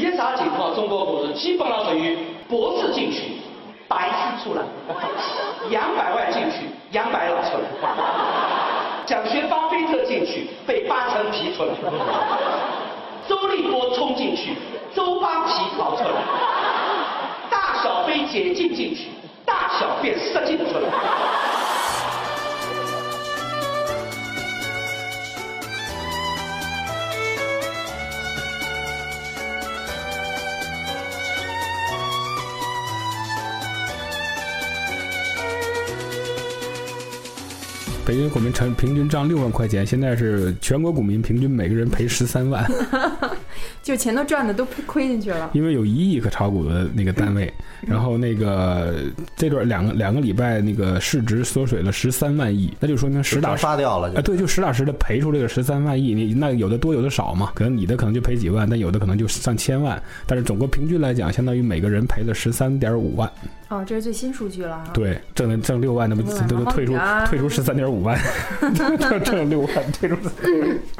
[0.00, 0.74] 现啥情况？
[0.74, 3.36] 中国股市基本上等于博士进去，
[3.88, 4.62] 白痴出来，
[5.70, 7.64] 杨百万进去，杨百老出来，
[9.06, 11.70] 想学巴菲特进去，被八成皮出来，
[13.28, 14.54] 周立波冲进去，
[14.94, 16.22] 周扒皮跑出来，
[17.50, 19.08] 大小飞解禁进去，
[19.44, 20.88] 大小便射进出来。
[38.06, 42.64] 北京股民成平均涨六万块钱，现在是全国股民平均每个人赔十三万，
[43.82, 45.50] 就钱都赚的都亏进去了。
[45.54, 47.52] 因为有一亿个炒股的那个单位，
[47.84, 48.94] 然后那个
[49.34, 54.06] 这段两个两个礼拜那个市值缩水了十三万亿，那就说明实打实发掉了。
[54.14, 63.28] 啊，对，就实打实的赔出这个十三万亿，你那有的多有的少嘛，可能你的可能就赔几万，但有的可能就上千万，但是总共平均来讲，相当于每个人赔了十三点五万。
[63.68, 64.90] 哦，这是最新数据了哈。
[64.94, 66.96] 对，挣了 挣六万，那不都退出
[67.26, 68.16] 退出十三点五万，
[69.24, 70.16] 挣了六万退出。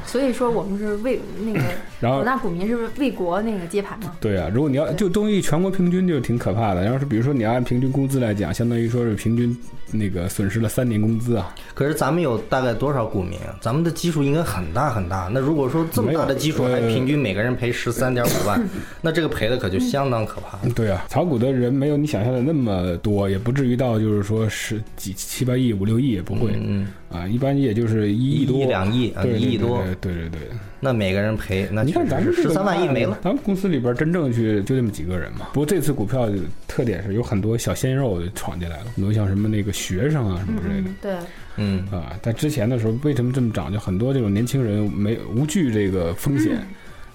[0.05, 1.61] 所以说我们是为那个，
[2.01, 4.13] 然后那股民是为国那个接盘嘛。
[4.21, 6.85] 对啊，如果你要就东西全国平均就挺可怕的。
[6.85, 9.57] 要是比如说你要按平均工资来讲，相当于说是平均
[9.93, 11.55] 那个损失了三年工资啊。
[11.75, 13.57] 可是咱们有大概多少股民啊？
[13.61, 15.31] 咱们的基数应该很大很大。
[15.33, 18.61] 那如果说这么大的基数还平均每个人赔十三点五万，
[19.01, 20.73] 那这个赔的可就相当可怕了。
[20.75, 22.67] 对啊，炒股的人没有你想象的那么。
[22.67, 30.41] 那么多也不至于到就是说是几七八亿五六亿也不会，嗯啊，一般也就是一亿多一两亿啊，一亿多，对对对。
[30.81, 33.19] 那每个人赔，那你看咱们十三万亿没了。
[33.23, 35.49] 咱们公司里边真正去就这么几个人嘛。
[35.53, 36.29] 不过这次股票
[36.67, 40.91] 特点是有很多小鲜肉闯进来了，很多像什么那个学生啊什么之类的。
[41.01, 41.13] 对，
[41.57, 43.73] 嗯啊，在之前的时候为什么这么涨？
[43.73, 46.59] 就很多这种年轻人没无惧这个风险。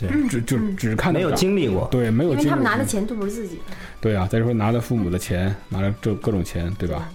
[0.07, 3.61] 对，只就只看没有经历过，对，没有，因为他们拿的钱都不是自己的。
[3.99, 7.09] 对啊，再说拿了父母的钱，拿了这各种钱，对吧？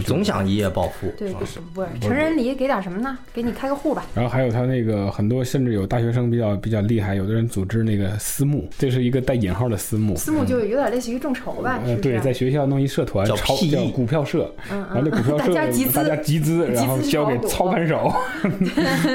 [0.00, 1.60] 总想一夜暴富，对，不是
[2.00, 3.18] 成人礼给点什么呢？
[3.34, 4.06] 给你开个户吧。
[4.14, 10.16] 然后还有他那个很多，甚至有大学生比较比较厉害，有的人组织那个私募，这是一个带引号的私募。
[10.16, 11.80] 私募就有点类似于众筹吧？
[12.00, 18.12] 对，在学校弄一社团，叫叫股票社，然后那股票社大家集资，大家集资，然后交给操盘手。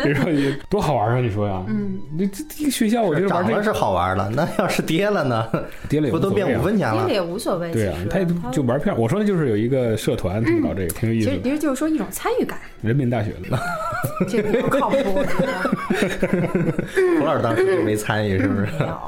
[0.05, 0.25] 你说
[0.69, 1.19] 多好玩啊！
[1.19, 5.47] 你说呀，嗯，这这个学校我觉得涨了是好玩了，那要是跌了呢？
[5.89, 7.05] 跌了不都变五分钱了？
[7.05, 7.71] 跌了也无所谓。
[7.71, 8.19] 对啊，他
[8.51, 8.95] 就玩票。
[8.95, 11.29] 我说的就是有一个社团搞这个，挺有意思。
[11.43, 12.59] 其实就是说一种参与感。
[12.81, 13.57] 人民大学的，
[14.27, 14.97] 这个不靠谱。
[17.19, 18.67] 胡老师当时就没参与，是不是？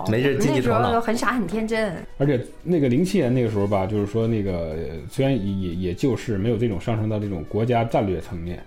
[0.09, 1.00] 没这经济头脑。
[1.02, 1.94] 很傻很天真。
[2.18, 4.75] 而且那个零七年那个时候吧，就是说那个
[5.09, 8.64] 虽然也也也救市，没有这种上升到这种国家战略层面。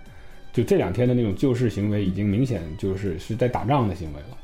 [0.51, 4.37] 就这两天的那种救市行为，已经明显就是是在打仗的行为了。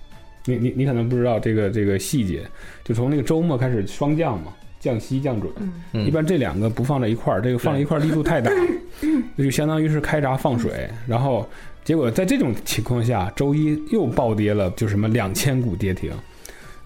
[0.45, 2.41] 你你你可能不知道这个这个细节，
[2.83, 4.51] 就从那个周末开始霜降嘛。
[4.79, 5.51] 降息降准，
[6.05, 8.51] 一般这两个不放在一块儿，这个放在一块儿力度太大，
[9.35, 11.47] 那就相当于是开闸放水，然后
[11.83, 16.11] 结果在这种情况下，周一又暴跌了，就什么两千股跌停，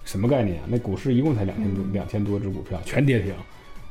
[0.03, 0.63] 什么概念啊？
[0.67, 3.33] 那股市一共才两千多两千多只股票全跌停。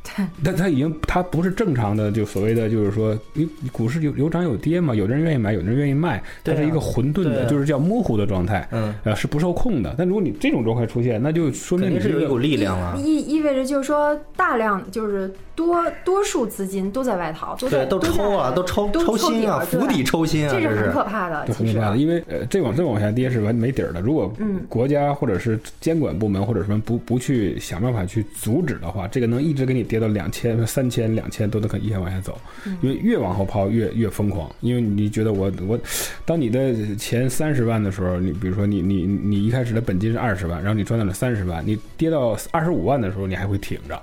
[0.44, 9.94] 但它已经，它不是正常的，就所谓的，就是说，你股市有有涨有跌嘛，有的人愿意买，有的人愿意卖，它是一个混沌的，就是叫模糊的状态，嗯，呃，是不受控的。
[9.96, 24.00] 但如果你这种状态出现，那就说明你是有一股力量了，意意味着就是说，大量就是多多数资金都在外逃，对，都抽啊，都抽抽薪啊，釜底抽薪啊，这是很可怕的，很可怕的，因为呃，这往这往下跌是完没底儿的。
[24.00, 24.32] 如果
[24.68, 30.66] 国家或者是监管部门或者什么不不去想办法去阻止的话，这个能一直给你跌到两千。
[30.66, 32.40] 三千、两千都能一天往下走，
[32.80, 34.50] 因为越往后抛越越疯狂。
[34.62, 35.78] 因为你觉得我我，
[36.24, 44.00] 当你的前三十万的时候，你比如说你你你一开始的本金是二十万，然后你赚到了三十万，你跌到二十五万的时候，你还会挺着，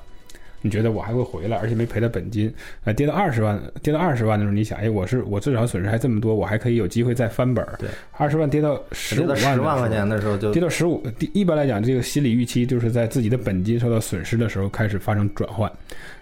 [0.62, 2.54] 你觉得我还会回来，而且没赔他本金。
[2.84, 7.76] 啊，跌到二十万，跌到二十万的时候，你想，哎，我是我至少损失还这么多，我还可以有机会再翻本儿。
[7.80, 11.04] 对，二十万跌到十五万，十万块钱的时候就跌到十五。
[11.34, 15.72] 一般来讲，这个心理预期就是在自己的本金受到损失的时候开始发生转换。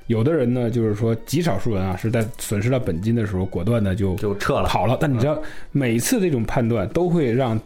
[0.05, 4.97] 有的人呢，就是说极少数人啊，是在损失了本金的时候，果断的就就撤了跑了。
[5.01, 5.41] 但你知道，
[5.71, 7.59] 每次这种判断都会让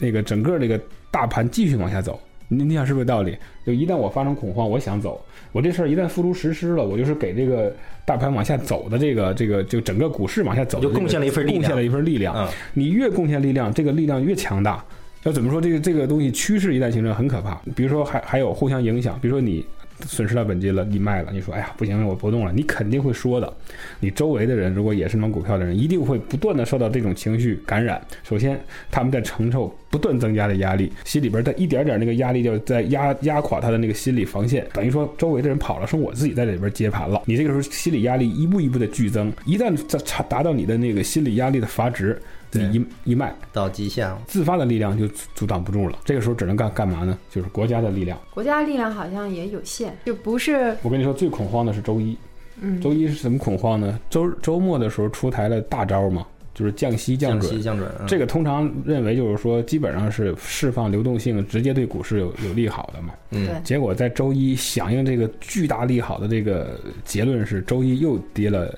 [0.00, 0.78] 那个整个这个
[1.10, 2.20] 大盘继续往下走。
[2.48, 3.36] 你你想是不是道理？
[3.66, 5.20] 就一旦我发生恐慌，我想走，
[5.52, 12.48] 我这事儿一旦付诸实施了，我就是给这个大盘往下走的这个这个就整个股市往下走，就贡献了一份贡献了一份力量。
[12.74, 14.84] 你越贡献力量，这个力量越强大。
[15.24, 15.60] 要怎么说？
[15.60, 17.60] 这个这个东西趋势一旦形成，很可怕。
[17.74, 19.18] 比如说，还还有互相影响。
[19.20, 19.64] 比如说你。
[20.04, 23.52] 损失了本金了，你卖了，你说哎呀不行，我不动了，你肯定会说的。
[24.00, 28.00] 你周围的人如果也是买股票的人，一定会不断的受到这种情绪感染。
[28.22, 28.60] 首先，
[28.90, 37.22] 他们在承受不断增加的压力，心里边的一点点那个压力就在压压垮他的那个心理防线，等于说周围的人跑了，说我自己在里边接盘了。
[37.24, 42.20] 你这个时候心理压力一步一步的剧增，一旦在达达到你的那个心理压力的阀值，
[42.56, 44.20] 你一一卖，到极限了。
[44.26, 45.98] 自发的力量就阻阻挡不住了。
[46.04, 47.18] 这个时候只能干干嘛呢？
[47.30, 48.18] 就是国家的力量。
[48.32, 52.16] 国家力量好像也有限，就不是我跟你说，最恐慌的是周一。
[52.60, 54.00] 嗯，周一是怎么恐慌呢？
[54.08, 57.42] 周周末的时候出台了大招嘛，就是降息降准。
[57.42, 63.12] 降息降准，嗯这个通常认为就是说，基本上是释放流动性，直接对股市有有利好的嘛。
[63.30, 68.74] 嗯对结果在周一响应这个巨大利好的这个结论是，周一又跌了，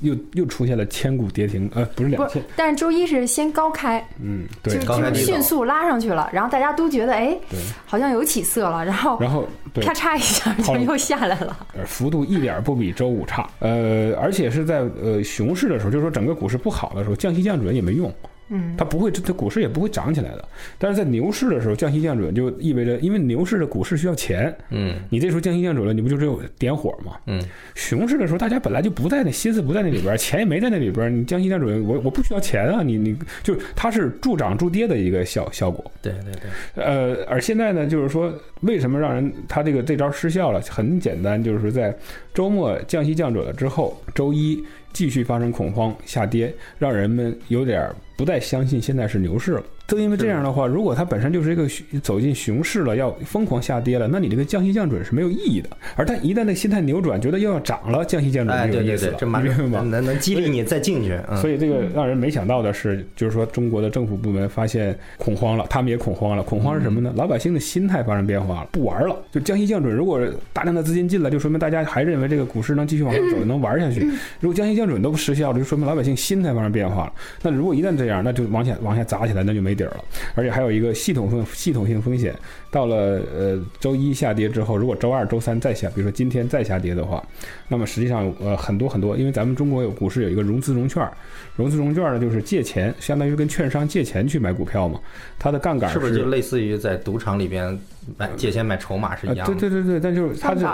[0.00, 11.56] 又又出现了千股跌停，呃，不是两千，，但是周一是先高开，嗯，对就，就迅速拉上去了，然后大家都觉得哎，对，好像有起色了，然后然后对咔，嚓一下就又下来了。
[11.76, 18.12] 呃，幅度一点儿不比周五差，呃，而且是在呃熊市的时候，就是说整个股市不好的时候，降息降准也没用，
[18.48, 20.48] 嗯，它不会，这这股市也不会涨起来的。
[20.78, 27.12] 但是在牛市的时候，降息降准就意味着，因为牛市的股市需要钱，嗯你这时候降息降准了，你不就只有点火吗？
[27.26, 27.40] 嗯，
[27.74, 35.90] 熊市的时候，大家本来就不在那心思不在那里边儿，钱也没在那里边儿，你降息降准，我我不需要钱啊，你你就是它是助涨助跌的一个效效果。
[36.02, 36.32] 对对
[36.74, 40.60] 对，呃，而现在呢，就是说，为什么让人他这个这招失效了？
[40.70, 41.96] 很简单，就是说在
[42.32, 44.62] 周末降息降准了之后，周一
[44.92, 49.64] 继续发生恐慌下跌，让人们有点儿不再相信现在是牛市了。
[49.86, 51.68] 正因为这样的话，如果它本身就是一个
[52.00, 55.68] 走进熊市了，要疯狂下跌了，那你这个降息降准是没有意义的。
[55.94, 59.88] 而它一旦那心态扭转，觉得又要涨了，降息降准哎，对对就有意思了，对，这蛮你明白吗？
[59.90, 66.42] 能能激励你再进去，嗯，所以这个让人没想到的是，就是说中国的政府部门发现恐慌了，他们也恐慌了。
[66.42, 67.12] 恐慌是什么呢？
[67.14, 69.94] 老百姓的心态发生变化了，不玩了，就降息降准。
[69.94, 70.20] 如果
[70.52, 74.00] 大量的资金进来，就说明大家还认为这个股市能继续往上走，能玩下去。
[74.40, 77.12] 如果降息降准都不失效了，就说明老百姓心态发生变化了。
[77.42, 80.04] 那如果一旦这样，那就往下往下砸起来，那就没底儿了。
[80.34, 82.34] 而且还有一个系统风系统性风险，
[82.70, 87.22] 到了呃周一下跌之后，如果周二、周三再下，比如说今天再下跌的话，
[87.68, 91.12] 那么实际上呃很多很多，因为咱们中国有股市有一个融资融券儿，
[91.56, 95.00] 融资融券儿呢就是借钱，相当于跟券商借钱去买股票嘛，
[95.38, 97.78] 它的杠杆是不是就类似于在赌场里边
[98.16, 99.54] 买借钱买筹码是一呃样的？
[99.54, 100.64] 对对对对，但就是它是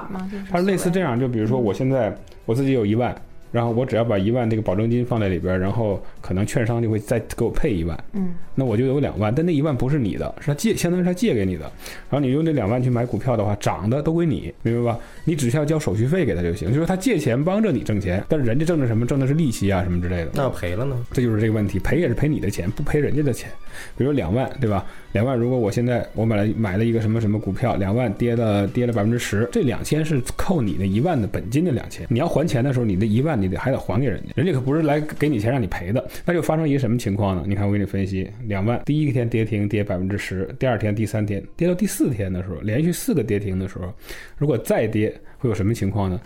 [0.50, 2.14] 它是类似这样，就比如说我现在
[2.44, 3.14] 我自己有一万。
[3.52, 11.62] 然后我只要把一万这个保证金放在里边儿，然后可能券商就会再给我配一万，嗯，那我就有两万，但那一万不是你的，是他借，相当于是他借给你的。
[12.08, 14.99] 然后你用这两万去买股票的话，涨的都归你，明白吧？
[15.25, 16.73] 你只需要交手续费给他就行。
[16.73, 19.05] 就是他借钱帮着你挣钱，但是人家挣的什么？
[19.05, 20.31] 挣的是利息啊什么之类的。
[20.35, 20.96] 那要赔了呢？
[21.11, 23.50] 这就是这个问题，赔也是赔你的钱，不赔人家的钱。
[23.96, 24.87] 比如两万，对吧？
[25.12, 32.07] 两万，如果我现在我买了买了一个什么什么股票，两万跌了跌了百分之十，这两千是扣你的一万的本金的两千。
[32.09, 36.09] 你要还钱的时候，你的一万你得还得还给人家，人家可不是来给你钱让你赔的。
[36.25, 37.45] 那就发生一个什么情况呢？
[37.47, 43.93] 你看我给你分析，两万第一天跌停跌百分之十，第二天、第三天跌到第四天的时候，连续四个跌停的时候，
[44.39, 46.21] 如果再跌会有什么情况呢？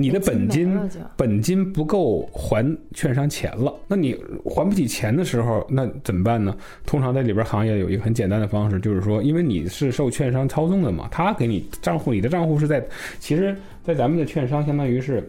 [0.00, 0.80] 你的本金
[1.16, 2.64] 本金不够还
[2.94, 6.56] 券商钱了，那你还不起钱的时候，那怎么办呢？
[6.86, 12.80] 通常在里边行业有一个很简单的方式，就是说，因为你是受券商操纵的嘛，他给你账户，你的账户是在，
[13.18, 15.28] 其实，在咱们的券商相当于是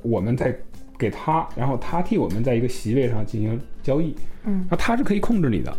[0.00, 0.56] 我们在
[0.96, 4.14] 给他，然后他替我们在一个席位上进行交易，
[4.44, 5.76] 嗯，那他是可以控制你的。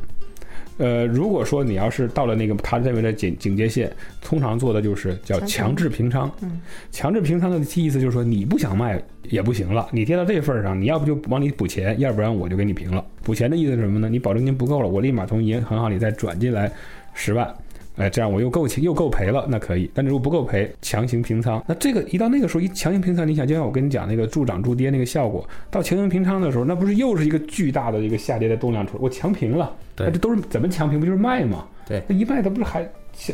[0.78, 3.92] 呃，如果说你要是到了那个他认为的警警戒线，
[4.22, 6.32] 通常做的就是叫强强制平仓。
[6.42, 13.04] 嗯，强制平仓的意思就是说，你不想卖也不行了，你跌到这份儿上，你要不就往里补钱，要不然我就给你平了。
[13.24, 14.08] 补钱的意思是什么呢？
[14.08, 16.72] 你保证金不够了，我立马从银行里再转进来
[17.14, 17.52] 十万。
[17.98, 19.90] 哎，这样我又够钱又够赔了，那可以。
[19.94, 21.64] 但是如果不够赔，强行平仓。
[21.68, 29.00] 那这个一到那个时候，一强行平仓，你想，就像我跟你讲那个助涨助跌那个效果，到强行平仓的时候，那不是又是一个巨大的一个下跌的动量出来？
[29.02, 31.00] 我强平了，对那这都是怎么强平？
[31.00, 31.66] 不就是卖吗？
[31.88, 32.88] 对那一卖它不是还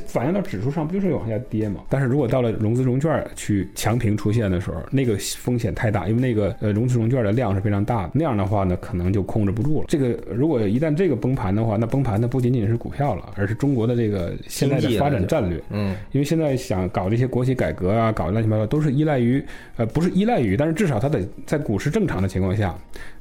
[0.08, 1.82] 反映到指数上，不就是往下跌吗？
[1.90, 9.86] 但是如果到了融资融券去强平出现的时候，那个风险太大，因为那个呃融资融券的量是非常大的，那样的话呢，可能就控制不住了。
[9.90, 15.62] 这个如果一旦这个崩盘的话，那崩盘的不仅仅是股票了，而是中国的这个现在的发展战略。
[15.70, 19.44] 嗯，因为现在想搞这些国企改革啊，搞乱七八糟，都是依赖于，
[19.76, 22.74] 呃，不是依赖于，但是至少它得在股市正常的情况下，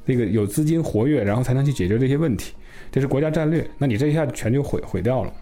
[0.07, 2.53] 这个有资金活跃，然后才能去解决这些问题，
[2.89, 3.65] 这是国家战略。
[3.77, 5.33] 那你这一下全就毁毁掉了。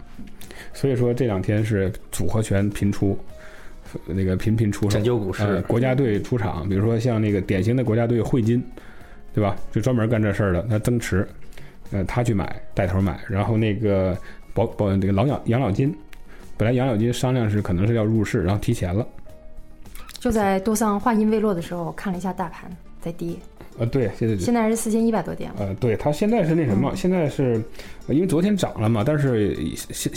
[0.72, 3.18] 所以说这两天是组合拳频出，
[4.06, 5.42] 呃那个频频出手，拯救股市。
[5.42, 8.62] 呃，国家队出场，比如说像那个典型的国家队汇金，
[9.34, 9.56] 对吧？
[9.70, 11.26] 就专门干这事儿的，那增持，
[11.90, 14.16] 呃，他去买，带头买，然后那个
[14.54, 15.94] 保保那个老养养老金，
[16.56, 19.06] 本来养老金商量是可能是要入市，然后提前了，
[20.18, 22.70] 就在多桑话音未落的时候，我看了一下大盘
[23.02, 23.34] 在跌，
[23.78, 25.56] 呃，对，现在现在是四千一百多点了。
[25.58, 27.60] 呃，对，它现在是那什么，嗯现在是
[28.06, 29.70] 呃因为昨天涨了嘛，但是一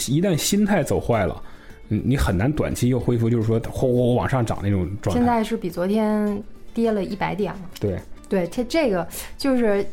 [0.06, 1.42] 一旦心态走坏了，
[1.88, 5.20] 嗯你很难短期又恢复，就是说轰轰往上涨那种状态。
[5.20, 7.60] 现在是比昨天跌了一百点了。
[7.80, 9.84] 对，对，这这个就是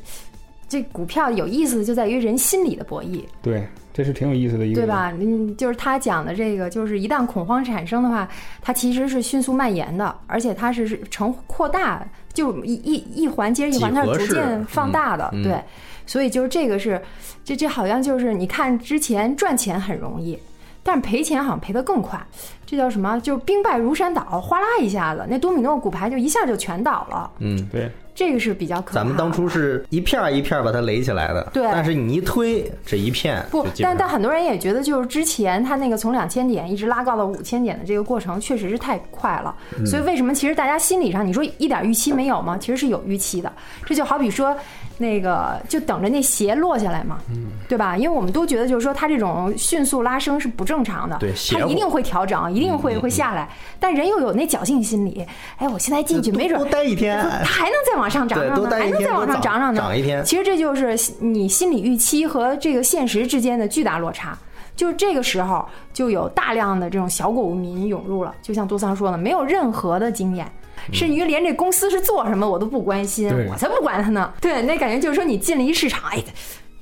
[0.70, 4.88] 这股票有意思的就在于人心理的博弈，对，这是挺有意思的一个，对？
[4.88, 5.14] 吧？
[5.20, 8.28] 嗯，就是他讲的这个，就是一旦恐慌产生的话，
[8.62, 15.62] 它其实是迅速蔓延的，而且它是是呈扩大，就一一一环接着一环，它是逐渐放大的，对。
[16.06, 17.02] 所以就是这个是，
[17.46, 20.38] 这这好像就是你看之前赚钱很容易。
[20.86, 22.22] 但是赔钱好像赔得更快，
[22.66, 23.18] 这叫什么？
[23.22, 27.32] 就是兵败如山倒，哗啦一下子，那多米诺骨牌就一下就全倒了。
[27.40, 28.96] 嗯，对，这个是比较可怕的。
[28.96, 39.56] 咱们当初是一片一片把它垒起来的，对但是你一推，这一片不但但很多人也觉得，就是之前他那个从两千点一直拉高到五千点的这个过程，确实是太快了。
[39.78, 42.58] 嗯所以为什么其实大家心理上，你说一点预期没有吗？
[42.60, 43.52] 其实是有预期的。
[43.86, 44.56] 这就好比说，
[44.98, 47.98] 那个就等着那鞋落下来嘛，嗯对吧？
[47.98, 53.50] 因为我们都觉得，就是说它这种迅速拉升是不正常的，对它一定会调整，一定嗯会会下来。
[53.80, 55.26] 但人又有那侥幸心理，
[55.58, 64.38] 哎，我现在进去没准多待一天，它还能再往上涨对涨呢，还能再往上涨涨呢，涨一天其实这就是你心理预期和这个现实之间的巨大落差。
[64.76, 68.34] 就是这个时候，就有大量的这种小股民涌入了。
[68.42, 70.52] 就像杜桑说的，没有任何的经验，
[70.92, 74.34] 甚至于连这公司是做什么我都不关心对，我才不管他呢。
[74.42, 76.24] 对，那感觉就是说你进了一市场，哎，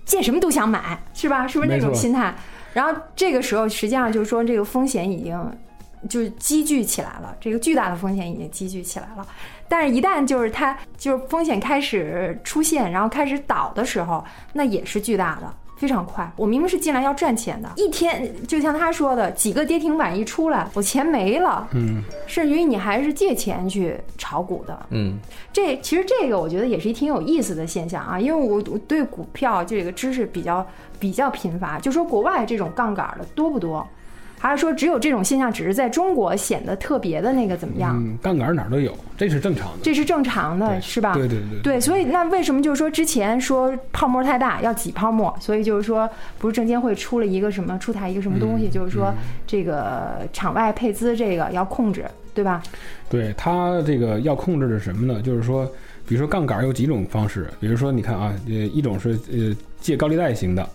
[0.05, 1.45] 见什么都想买，是吧？
[1.45, 2.33] 是不是那种心态？
[2.71, 5.37] 然后这个时候，实际上就是说这个风险已经
[6.07, 9.27] 就积聚起来了，这个巨大的风险已经积聚起来了。
[9.71, 16.29] 但是，一旦就是它就是风险开始出现，然后开始倒的时候，那也是巨大的，非常快。
[16.35, 25.17] 我明明是进来要赚钱的，一天就像他说的，几个跌停板一出来，我钱没了，嗯，甚至于你还是借钱去炒股的，嗯，
[25.53, 30.67] 这其实这个我觉得也是一挺有意思的现象啊，因为我我对股票这个知识比较
[30.99, 33.87] 比较贫乏，就说国外这种杠杆的多不多，
[34.41, 37.95] 还是说只有这种现象只是在中国显得特别的那个怎么样？
[37.95, 39.77] 嗯，杠杆哪儿都有，这是正常的。
[39.83, 41.13] 这是正常的，是吧？
[41.13, 49.13] 对对对对，所以那为什么就是说之前说泡沫太大要挤泡沫，所以就是说不是证监会出了一个什么出台一个什么东西，嗯就是说
[49.45, 52.63] 这个场外配资这个要控制，对吧？
[53.11, 55.21] 对它这个要控制的是什么呢？
[55.21, 55.69] 就是说，
[56.07, 60.67] 比如说杠杆有几种方式，比如说你看啊，呃，一种是呃借高利贷型的，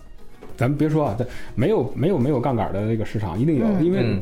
[0.57, 4.21] 咱们别说啊，这没有没有没有杠杆的那个市场一定有，嗯因为嗯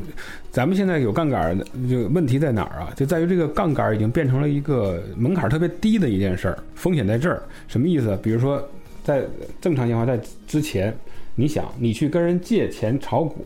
[0.52, 2.92] 咱们现在有杠杆的，就问题在哪儿啊？
[2.94, 8.16] 就在于这个杠杆已经变成了一个门槛特别低的一件事儿，风险在这儿，什么意思？
[8.22, 8.62] 比如说
[9.02, 9.24] 在
[9.60, 10.94] 正常情况下，在之前，
[11.34, 13.44] 你想你去跟人借钱炒股，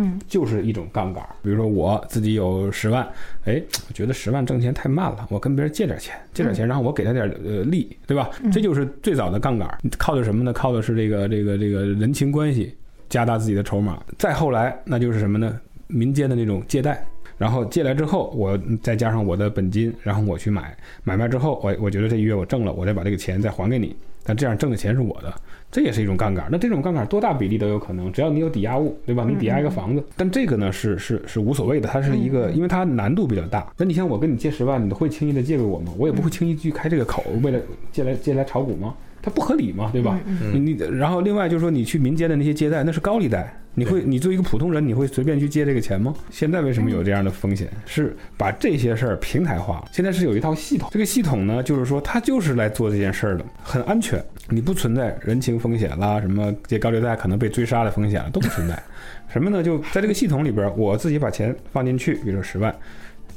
[0.00, 1.22] 嗯，就是一种杠杆。
[1.42, 3.06] 比如说我自己有十万，
[3.44, 8.30] 哎，我觉得十万挣钱太慢了，我跟别人借点钱，借点钱，然后我给他点呃利，对吧？
[8.50, 9.68] 这就是最早的杠杆。
[9.98, 10.52] 靠的什么呢？
[10.52, 12.74] 靠的是这个这个这个人情关系，
[13.08, 14.02] 加大自己的筹码。
[14.18, 15.60] 再后来，那就是什么呢？
[15.86, 17.04] 民间的那种借贷。
[17.36, 25.32] 然后借来之后，我再加上我的本金，然后我去买，买卖之后，我我觉得这一月我挣了，我再把这个钱再还给你，但这样挣的钱是我的，
[25.70, 26.46] 这也是一种杠杆。
[26.50, 29.26] 那这种杠杆多大比例都有可能，只要你有抵押物，对吧？
[29.28, 33.72] 你抵押一个房子，但这个呢是是是无所谓的，它是一个，因为它难度比较大。
[33.76, 35.92] 那你像我跟你借十万，你会轻易的借给我吗？
[35.96, 37.58] 我也不会轻易去开这个口，为了
[37.90, 38.94] 借来借来炒股吗？
[39.22, 40.18] 它不合理嘛，对吧？
[40.52, 46.14] 你你然后另外就是说，你去民间的那些借贷，那是高利贷，你会你作为一个普通人，你会随便去借这个钱吗？
[46.30, 47.68] 现在为什么有这样的风险？
[47.84, 49.88] 是把这些事儿平台化了。
[49.92, 58.82] 现在是有一套系统，这个系统呢，就是说它就是来做这件事儿的，很安全，你不存在人情风险啦，什么借高利贷可能被追杀的风险了都不存在。
[59.32, 59.62] 什么呢？
[59.62, 62.74] 就在这个系统里边儿，我自己把钱放进去，比如说十万。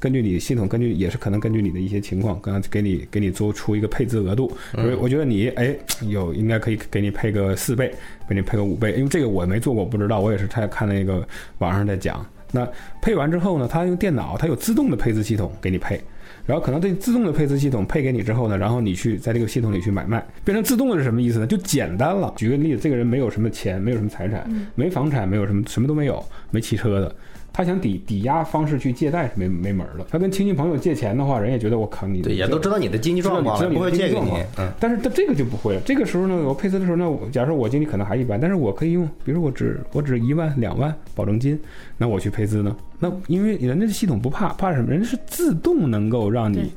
[0.03, 7.89] 根据你系统，根据也是可能根据你的一些情况，刚刚给你给你做出一个配置额度，所以我觉得你哎有应该可以给你配个四倍，
[8.27, 11.25] 给你配个五倍，因为这个我没做过，不知道，我也是在看那个
[11.59, 12.25] 网上在讲。
[12.51, 12.67] 那
[13.01, 16.01] 配完之后呢，它用电脑，它有自动的配置系统给你配，
[16.45, 21.47] 然后可能这自动的配置系统配给你之后呢，然后你去在这个系统里去买卖，变成自动的是什么意思呢？
[21.47, 22.31] 就简单了。
[22.35, 24.45] 举个例子，这个人没有什么钱，没有什么财产，
[24.75, 27.15] 没房产，没有什么什么都没有，没汽车的。
[27.53, 30.03] 他想抵抵押方式去借贷是没没门儿的。
[30.09, 34.43] 他跟亲戚朋友借钱的话，人也觉得我靠你，对，也都知道你的经济状况不会借给你。
[34.57, 35.81] 嗯，但是他这个就不会了。
[35.85, 41.59] 这个时候呢，我配资的时候呢，我假设我经济可能还一般，但是我可以用，比如说我只我只一万两万保证金，
[41.95, 42.75] 那我去配资呢？
[42.97, 44.89] 那因为人家的系统不怕，怕什么？
[44.89, 46.71] 人家是自动能够让你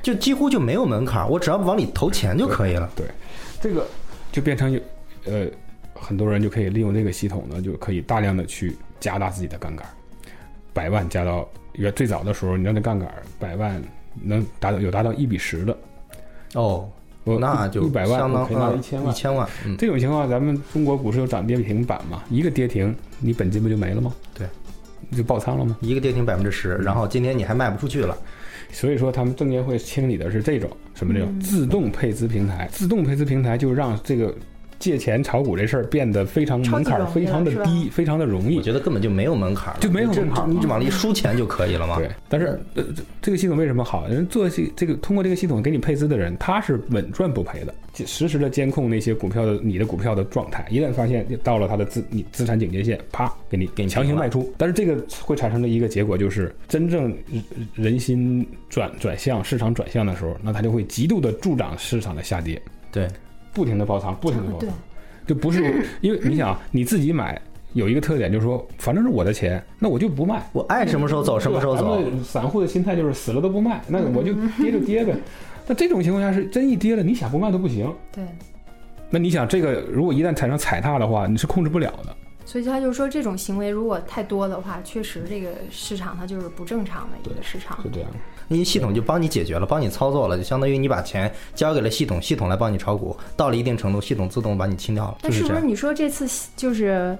[0.00, 2.88] 就几乎就没有门槛，我只要往里投钱就可以了。
[2.94, 3.04] 对，
[3.60, 3.84] 这个
[4.30, 4.80] 就变成有
[5.24, 5.48] 呃
[5.92, 9.84] 很多人就可以利用这个系统呢，就可以大量的去加大自己的杠杆。
[10.72, 13.08] 百万加到原最早的时候，你让那杠杆
[13.38, 13.82] 百万
[14.22, 15.76] 能达到有达到一比十的，
[16.54, 16.88] 哦，
[17.24, 19.16] 我那就一百万相当我可以拿嗯一千万一。
[19.16, 22.22] 千万，嗯，这种情况，咱们中国股市有涨跌停板嘛？
[22.30, 24.12] 一个跌停，你本金不就没了吗？
[24.34, 24.46] 对，
[25.08, 25.76] 你就爆仓了吗？
[25.80, 28.16] 一个跌停百分之十，然后今天你还卖不出去了，
[28.72, 32.68] 所以说，他们证监会清理的是这种什么这种自动配资平台。
[32.72, 34.34] 自动配资平台就让这个
[34.80, 38.62] 借钱炒股这事儿变得非常门槛非常的低，非常的容易我。
[38.62, 41.96] 觉得根本就没有门槛了，就没有你这门槛你只往里输钱就可以了嘛。
[41.96, 44.08] 对，但是呃，这这个系统为什么好？
[44.08, 54.50] 人做这这个通过这个系统给你配资的人，他是稳赚不赔的，就实时的监控那些股票的你的股票的状态，一旦发现到了他的资你资产警戒线，啪给你给你强行卖出。
[54.56, 57.44] 但是这个会产生的一个结果就是，真正人
[57.74, 62.60] 人心转转向市场转向的时候，那它就会极度的助长市场的下跌，
[62.90, 63.06] 对，
[63.52, 64.78] 不停的爆仓，不停的爆对仓，
[65.26, 67.40] 就不是 因为你想啊你自己买。
[67.72, 72.02] 有一个特点就是说，反正是我的钱，那我就不卖，我爱什么时候走什么时候走咱。
[72.02, 75.14] 们散户的心态就是死了都不卖，那我就跌就跌呗。
[75.68, 77.88] 那这种情况下是真一跌了，你想不卖都不行。
[78.10, 78.24] 对，
[79.08, 82.16] 那你想这个如果一旦产生踩踏的话，你是控制不了的。
[82.50, 87.80] 所以他就说这种行为如果太多的话，确实这个市场它就是不正常的一个市场。
[87.80, 88.10] 是这样。
[88.48, 95.44] 因为系统就帮你解决了，帮你操作了，就相当于你把钱交给了系统，系统来帮你炒股，到了一定程度，系统自动把你清掉了，那就是。
[95.44, 97.16] 不是你说这次就是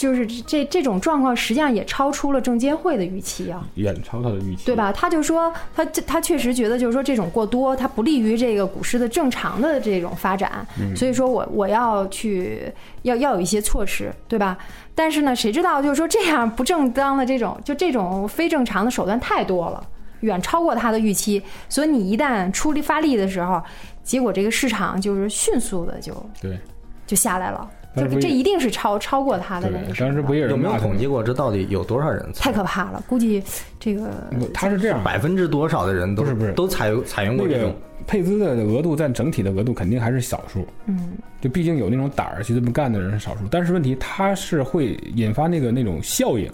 [0.00, 3.62] 就是这这种状况，实际上也超出了证监会的预期啊？
[3.74, 4.74] 远超他的预期，对？
[4.74, 4.90] 吧？
[4.90, 10.66] 他就说他他确实觉得就是说这种过多，它不利于这个股市的正常的这种发展，
[10.96, 14.56] 所以说我我要去要要有一些措施，对吧？
[14.94, 19.86] 但是呢，谁知道就是说这样不正当的这种就这种非正常的手段太多了，
[20.20, 23.62] 远超过他的预期，所以你一旦出力发力的时候，
[24.02, 26.58] 结果这个市场就是迅速的就对
[27.06, 33.42] 就下来了，这这一定是超超过他的对那个，什么的当时不也是有没有统计过这到底有多少人太可怕了，估计
[33.78, 34.10] 这个
[34.54, 37.74] 他是这样，百分之多少的人都是不是都采用采用过那个这种？
[38.06, 43.40] 配资的额度占整体的额度肯定还是少数，嗯，就毕竟有那种胆儿去这么干的人是少数。
[43.50, 46.50] 但是问题他是会引发那个那种效应，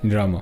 [0.00, 0.40] 你知道吗？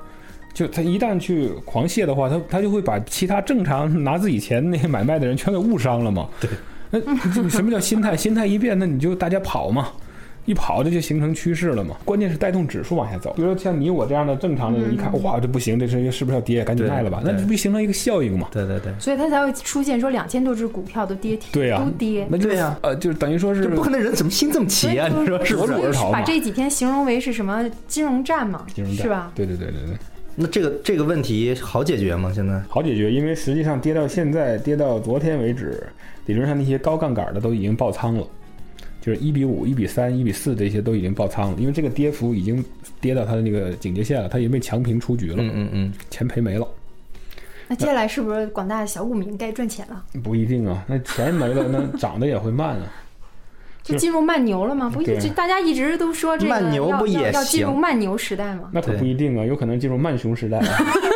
[0.54, 6.28] 就他一旦去狂泻的话，他他就会把其他正常 拿自己钱那些买卖的人全给误伤了嘛。
[6.40, 6.50] 对，
[6.90, 7.00] 那
[7.48, 8.16] 什么叫心态？
[8.16, 9.88] 心态一变，那你就大家跑嘛。
[10.46, 13.32] 一跑这就形成趋势了嘛，关键是带动指数往下走。
[13.36, 16.64] 比如说像你我这样的正常的人，一看哇这不行，这是是不是要跌？
[16.64, 18.48] 赶紧卖了吧，那不形成一个效应嘛？
[18.52, 22.26] 对对对，所以它才会出现说两千多只股票都跌停，对呀、都跌。
[22.30, 25.08] 那就是对呀呃，就是等于说是这不可能人怎么心这么齐啊？
[25.08, 25.74] 你说是不是？
[26.12, 29.32] 把这几天形容为是什么金融战嘛，金融战是吧？
[29.34, 29.96] 对对对对对，
[30.36, 32.30] 那这个这个问题好解决吗？
[32.34, 35.82] 现在好解决，因为实际上跌到现在，跌到昨天为止，
[36.26, 38.26] 理论上那些高杠杆的都已经爆仓了，
[39.06, 42.64] 就是一比五、一比三、一比四这些都已经爆仓了，因为这个跌幅已经
[43.00, 46.66] 跌到它的那个警戒线了，它已经被强平出局了，嗯嗯嗯，钱赔没了。
[47.68, 50.02] 那接下来是不是广大的小股民该赚钱了？
[50.24, 52.92] 不一定啊，那钱没了，那涨得也会慢啊。
[53.84, 54.90] 就进入慢牛了吗？
[54.92, 58.70] 不一直大家一直都说这个慢牛不也要要要进入慢牛时代吗？
[58.72, 60.58] 那可不一定啊，有可能进入慢熊时代。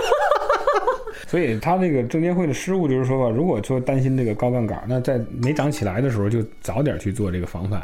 [1.31, 7.81] 所以他那个证监会的失误就是说吧，如果说担心这个高杠杆，那在没涨起来的时候就早点去做这个防范。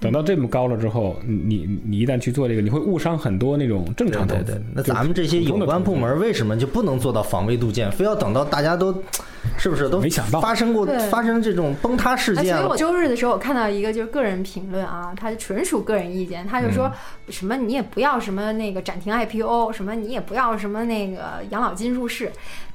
[0.00, 4.44] 等到这么高了之后，你你你一旦去做这个，你会误伤很多那种正常投资。
[4.44, 4.62] 对对。
[4.74, 8.94] 那咱们这些有关部门为什么就不能做到防微杜渐，非要等到大家都，
[9.56, 12.76] 是不是都没想到发生过发生这种崩塌事而且件了我？
[12.76, 16.92] 周日的时候，我看到一个就是个人评论啊，他纯属个人意见，他就嗯说
[17.28, 22.30] 什么你也不要什么那个暂停 IPO，什么你也不要什么那个养老金入市，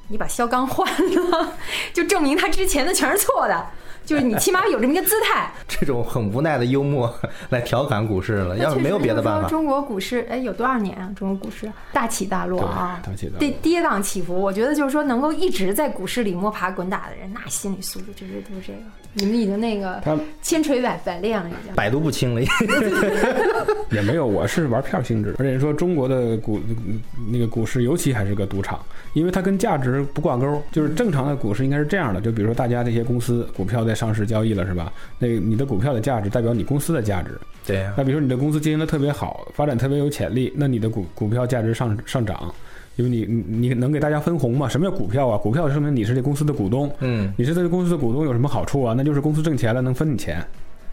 [0.08, 0.86] 你把肖钢换
[1.30, 1.52] 了，
[1.94, 3.66] 就证明他之前的全是错的，
[4.04, 5.52] 就是你起码有这么一个姿态。
[5.68, 7.12] 这种很无奈的幽默
[7.48, 11.10] 来调侃股市了，要是没有别的办法，中国股市哎有多少年啊？
[11.16, 14.40] 中国股市大起大落啊，对大起大落跌跌宕起伏。
[14.40, 18.78] 我觉得就是说能够一直在股市里摸爬滚打的人，那心理素质真是都是这个，
[19.14, 21.74] 你们已经那个他千锤百百炼了，已经。
[21.74, 22.40] 百毒不侵了。
[23.90, 26.60] 也没有，我是玩票性质，而且说中国的股
[27.30, 28.78] 那个股市尤其还是个赌场，
[29.12, 30.62] 因为它跟价值不挂钩。
[30.72, 34.92] 就是正常的股市应该是这样的，就比如说大家这些公司股票在上市交易了，是吧？
[35.18, 37.30] 那你的股票的价值代表你公司的价值。
[37.66, 42.54] 对呀、那比如说你的公司经营的特别好，发展特别有潜力，那你的股股票价值上上涨，
[42.96, 44.68] 因为你你你能给大家分红嘛？
[44.68, 45.38] 什么叫股票啊？
[45.38, 48.94] 股票说明你是这公司的股东，嗯，你是这个公司的股东有什么好处啊？
[48.96, 50.44] 那就是公司挣钱了能分你钱，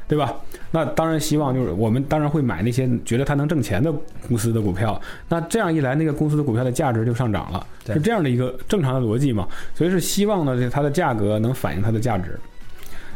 [0.07, 0.33] 对吧？
[0.71, 3.93] 那当然希望就是我们当然会买那些觉得它能挣钱的
[4.29, 4.99] 公司的股票。
[5.27, 9.45] 那这样一来，那个公司的股票的价值就上涨了，对是这样的一个正常的逻辑嘛？
[9.75, 12.39] 所以是希望呢，它的价格能反映它的价值。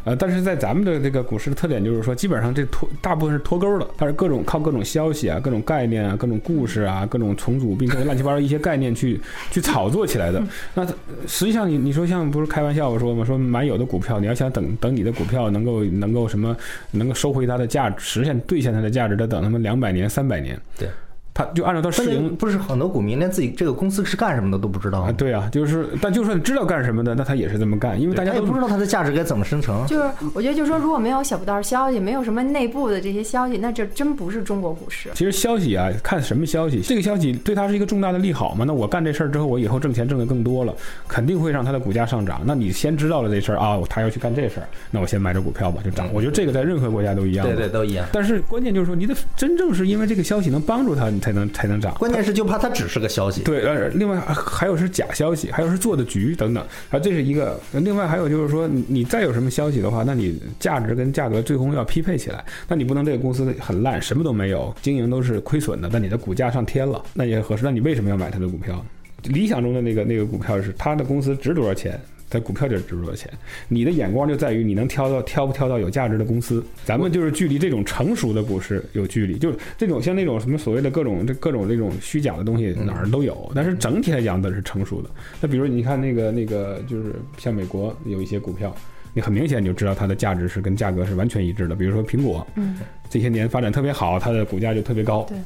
[0.06, 10.40] 呃，但是在咱们的这个股市的特点就是说，基本上这脱大部分是脱钩的，它是各种靠各种消息啊、各种概念啊、各种故事啊、各种重组并购乱七八糟一些概念去去炒作起来的。
[10.76, 10.86] 那
[11.28, 16.56] 实际上你你说像不是开玩笑我说嘛，说买有的股票，你要想等等你的股票能够能够什么
[16.92, 20.56] 能够收回它的价值，实现兑现它的价值，得等他们两百年、三百年。
[20.78, 20.88] 对。
[21.36, 25.12] 他就按照他市盈，不是很多股民连自己这个公司是干什么的都不知道啊。
[25.12, 29.86] 对啊，就是，但就算知道干什么的，那他也是这么干，因为大家都不知道它的价值该怎么生成。
[29.86, 35.10] 就是我觉得，就是说，如果没有小道道消息，没有什么内部的这些消息，那这真不是中国股市。
[35.14, 38.64] 其实消息啊，看什么消息，这个消息对他是一个重大的利好嘛？
[38.66, 40.74] 那我干这事儿之后，我以后挣钱挣得更多了，
[41.06, 42.40] 肯定会让他的股价上涨。
[42.46, 46.08] 那你先知道了这事儿啊，他要去干这事儿，那我先买着股票吧，就涨。
[46.14, 47.46] 我觉得这个在任何国家都一样。
[47.46, 48.06] 对对，都一样。
[48.14, 51.96] 但是关键就是说，你得真正是因为这个消息能帮助他，你才能才能涨。
[51.96, 57.60] 关键是就怕它只是个消息，对，呃，另外还有是假消息，还有是做的局等等，啊，这是一个。
[57.72, 67.64] 另外还有就是说，你再有什么消息的话，那你价值跟价格最终要匹配起来，那你不能这个公司很烂，什么都没有，经营都是亏损的，但你的股价上天了，那也合适。
[67.66, 68.86] 那你为什么要买它的股票？
[69.24, 72.00] 理想中的那个那个股票是它的公司值多少钱？
[72.36, 73.32] 在股票就值多少钱？
[73.70, 76.62] 你的眼光就在于你能挑到挑不挑到有价值的公司。
[76.84, 85.10] 咱们就是距离这种成熟的股市有距离，就是这种像那种什么所谓的各种这各种这种虚假的东西哪儿都有，但是整体来讲都是成熟的。
[85.40, 88.76] 那比如你看那个那个就是像美国有一些股票，
[89.14, 91.76] 你很明显你就知道它的价值是跟价格是完全一致的。
[91.76, 92.78] 比如说苹果，嗯，
[93.10, 95.26] 这些年发展特别好，它的股价就特别高。
[95.30, 95.38] 对，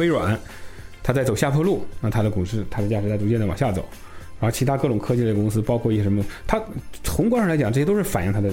[0.00, 0.38] 微软，
[1.02, 3.84] 它在走下坡路，那它的股市它的价值在逐渐的往下走。
[4.40, 6.60] 然后其他各种科技类公司，包括一些什么，它
[7.06, 8.50] 宏观上来讲，这些都是反映它的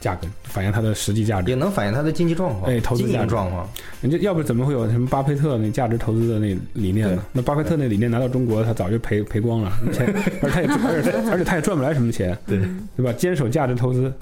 [0.00, 3.66] 价格，反映它的实际价值，也能反映它的经济状况，哎，投资价值状况。
[4.02, 7.24] 人家要不怎么会有什么巴菲特那价值投资的那理念呢？
[7.32, 10.06] 那巴菲特那理念拿到中国，他早就赔赔光了， 钱，
[10.42, 12.58] 而他也而且而且他也赚不来什么钱， 对
[12.96, 13.10] 对吧？
[13.14, 14.12] 坚守价值投资，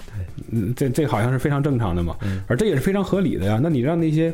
[0.52, 3.58] 嗯，这这好像是非常正常的嘛，而这也是非常合理的呀。
[3.60, 4.32] 那你让那些。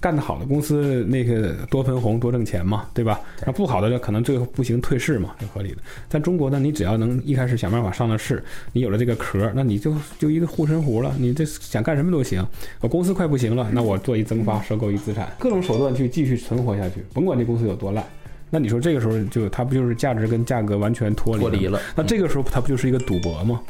[0.00, 3.20] 干得好的公司，那个多分红多挣钱嘛，对吧？
[3.46, 5.78] 那不好的可能最后不行退市嘛，就合理的。
[6.08, 11.14] 在中国呢，你只要能一开始想办法上了市，你有了这个壳，那你就就一个护身符了。
[11.18, 12.44] 你这想干什么都行。
[12.80, 18.04] 我公司快不行了，那我做一增发，收购一资产，各种手段去继续存活下去，甭管这公司有多烂。
[18.50, 21.80] 那你说这个时候就它不就是价值跟价格完全脱离了？
[21.96, 23.60] 那这个时候它不就是一个赌博吗？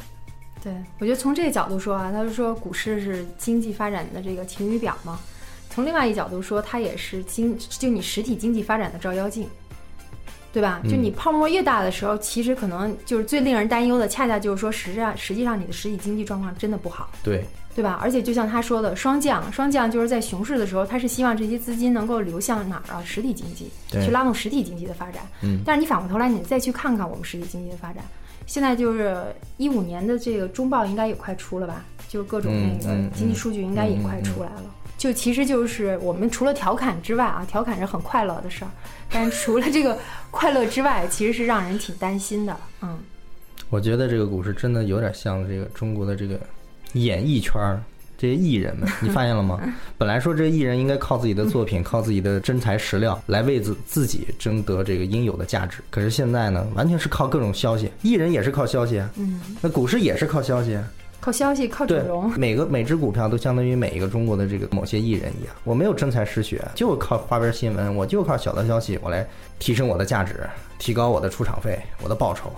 [0.61, 5.19] 对，我觉得从这个角度说啊，他就说股市是经济发展的这个晴雨表嘛。
[5.75, 9.45] 从另外一角度说，它也是经就你实体经济发展的照妖镜，
[10.53, 10.79] 对吧？
[10.85, 17.43] 就你泡沫越大的时候，其实可能就是最令人担忧的，恰恰就是说，实际上实际上你的实体经济状况真的不好，对
[17.75, 17.99] 对吧？
[18.01, 23.03] 而且就像他说的，双降，双降就是在熊市的时候，他是希望这些资金能够流向哪儿啊？
[23.05, 25.23] 实体经济，去拉动实体经济的发展。
[25.41, 25.59] 嗯。
[25.65, 28.01] 但是你反过头来，你再去看看我们实体经济的发展，
[28.45, 29.25] 现在就是
[29.57, 31.83] 一五年的这个中报应该也快出了吧？
[32.07, 34.63] 就各种那个经济数据应该也快出来了。
[35.05, 38.71] 就其实就是我们除了调侃之外啊，调侃是很快乐的事儿，
[39.07, 39.95] 但除了这个
[40.31, 42.57] 快乐之外，其实是让人挺担心的。
[42.81, 42.97] 嗯，
[43.69, 46.39] 我觉得这个股市真的有点像这个中国的这个
[46.93, 47.79] 演艺圈儿
[48.17, 49.61] 这些艺人们，你发现了吗？
[49.95, 60.79] 本来说这艺人应该靠自己的作品，靠自己的真材实料来为自自己争得这个应有的价值，可是现在呢，完全是靠各种消息，艺人也是靠消息啊，嗯，那股市也是靠消息。
[61.25, 62.29] 靠消息，靠整容。
[62.37, 72.53] 每个每只股票都相当于每一个中国的这个某些艺人一样，我没有真才实学，就靠花边新闻，我就靠小道消息，我来提升我的价值，提高我的出场费，我的报酬。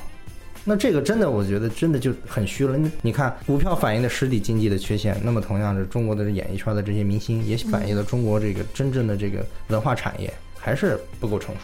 [0.65, 2.77] 那这个真的，我觉得真的就很虚了。
[3.01, 11.61] 你看，股票反映的实体经济的缺陷，那么同样是中国的演艺圈的这些明星，也反映了中国这个真正的这个文化产业还是不够成熟。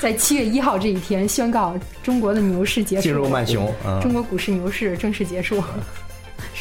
[0.00, 5.62] 在七月一号这一天，宣告中国的牛市结束，进入慢熊，中国股市牛市正式结束。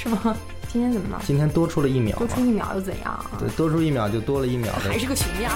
[0.02, 0.36] 是吗？
[0.72, 1.22] 今天怎么了？
[1.26, 3.26] 今天多出了一秒，多出一秒又怎样？
[3.40, 5.52] 对，多出一秒就多了一秒还是个熊样。